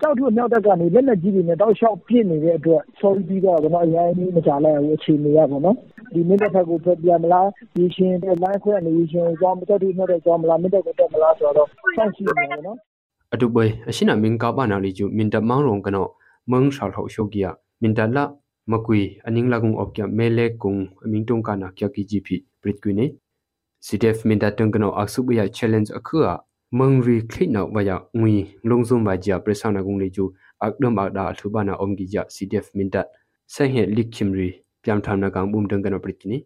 [0.00, 5.76] ကြောက်ထုမြောက်တက်ကနေလက်လက်ကြီးတွေနဲ့တောက်လျှောက်ပြစ်နေတဲ့အတွက် sorry ပြီးတော့ကျွန်တော်အရင်မကြာလိုက်ဘူးအခြေအနေရပေါ့နော်
[6.14, 12.78] ဒီမိနစ်ဖက်ကိုဖက်ပြမလားဒီရှင်တဲ့ line ခွဲနေရှင်ကြောင်းမတက်ဘူးနဲ့ကြောင်းမလားမိနစ်ကိုတက်မလားဆိုတော့စောင့်ကြည့်နေတယ်နော်
[13.34, 16.06] အတူပဲအရှင်နာမင်ကပါနာလီကျူမင်တမောင်းရုံကနော
[16.50, 17.50] မငရှောက်ထောက်ရှုကီယာ
[17.82, 18.24] မင်တလာ
[18.72, 20.72] မကွေအနင်းလာကုံအော့ကမဲလေကုံ
[21.04, 23.06] အမင်းတုံကနာကျကီဂျီပီပရစ်ကွေနေ
[23.86, 26.32] CDF မင်တတန်ကနောအခစုဘယာ challenge အခါ
[26.78, 28.34] မငရီခိနောဝယာငွေ
[28.68, 30.24] လုံစုံပါကြပရဆနာကုံလေကျူ
[30.64, 32.96] အကဒမ်အဒါထူဘာနာအုံဂီဂျာ CDF မင်တ
[33.54, 34.48] ဆဟေလိခိမရီ
[34.82, 36.38] ပြမ်ထမ်နာကောင်ဘုံတန်ကနောပရစ်ကိနေ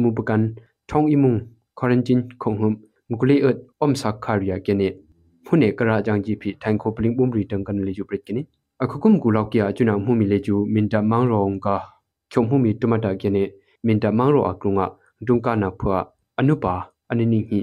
[13.86, 14.86] မင်တမန်ရောအကရုငါ
[15.28, 15.98] ဒုံကနာဖွာ
[16.40, 16.74] အနုပါ
[17.12, 17.60] အနိနိဟိ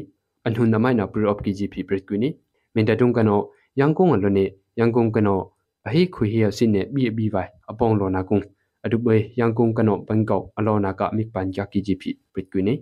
[0.47, 2.29] အနုနမိုင်နာပရအပကီဂျီပီပရကွနီ
[2.75, 3.41] မင်တဒုံကနော
[3.79, 4.45] ယန်ကုံအလွနေ
[4.79, 5.41] ယန်ကုံကနော
[5.87, 8.39] အဟိခွေဟိယစင်နေဘီဘီဝိုင်အပေါင်လောနာကုံ
[8.85, 12.75] အဒုဘေယန်ကုံကနောဘန်ကောက်အလောနာကမိပန်ဂျာကီဂျီပီပရကွနီ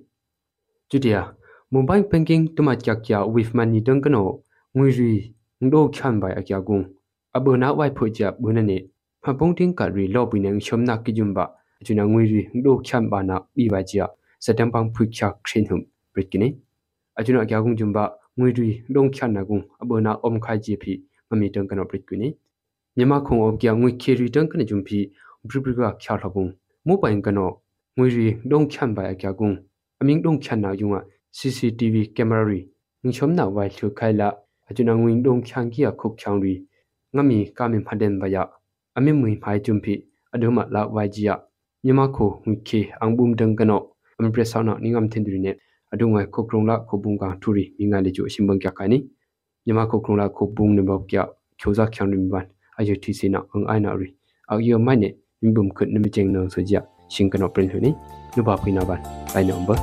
[0.90, 1.22] ကျူတီယာ
[1.72, 4.26] မွန်ဘိုင်းဘန်ကင်းတမချာကျာဝီဖမန်နီဒုံကနော
[4.76, 5.10] ငွေရီ
[5.62, 6.78] ငဒိုချန်ဘိုင်အကျာကုံ
[7.36, 8.78] အဘနာဝိုင်ဖွေချာဘွနနေ
[9.22, 11.44] ဖပုံတင်းကရီလော့ပီနန်ရှုံနာကီဂျွမ်ဘာ
[11.82, 14.04] အချူနာငွေရီငိုချန်ဘာနာဘီဝါချာ
[14.44, 15.78] စတမ်ပန်ဖွချခရင်ဟုံ
[16.12, 16.48] ပရစ်ကိနေ
[17.18, 17.98] အချူနာအကျကုံဂျုံဘ
[18.38, 20.92] ငွေရီလုံချန်နာကုံအဘနာအုံခိုင်ဂျီဖီ
[21.28, 22.28] မမီတန်ကနောပရစ်ကိနေ
[22.96, 24.98] မြန်မာခုံအုံကျငွေခေရီတန်ကနဂျုံဖီ
[25.48, 26.44] ဘရဘရကချာလကုံ
[26.86, 27.50] မိုပိုင်ကနော
[27.98, 29.50] ငွေရီလုံချန်ဘိုင်အကျကုံ
[30.00, 30.90] အမင်းလုံချန်နာယုံ
[31.36, 32.58] CCTV ကင်မရာရီ
[33.04, 34.30] ငချုံနာဝိုင်လှခိုင်လာ
[34.72, 36.64] achuna ngwing dong khyang kia khuk khyang ri
[37.12, 38.42] ngami kami phaden baya
[38.96, 39.94] ami mui phai chumpi
[40.32, 41.34] aduma la wajia
[41.84, 43.76] nyama kho ngkhe angbum dang kano
[44.18, 45.52] am presana ningam thindri ne
[45.92, 48.98] adunga khokrong la khobung ka thuri minga le chu simbang kya kani
[49.66, 51.26] nyama khokrong la khobung ne bok kya
[51.60, 52.46] khoza khyang rim ban
[52.78, 54.14] ayo thi sina ang aina ri
[54.50, 55.08] a yo mai ne
[55.42, 57.90] mimbum khut ne mecheng no so ja sing kano print huni
[58.36, 59.00] nu ba phina ban
[59.34, 59.78] ai number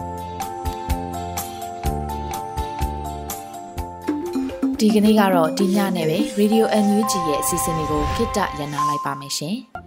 [4.80, 9.58] ဒီကနေ့ကတော့ဒီညနဲ့ပဲ Radio NUG ရဲ့အစီအစဉ်လေးကိုခਿੱတရနာလိုက်ပါမယ်ရှင်။